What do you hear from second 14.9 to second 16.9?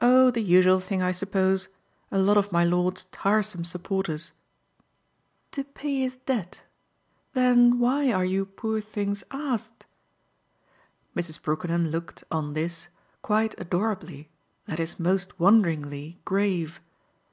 most wonderingly grave.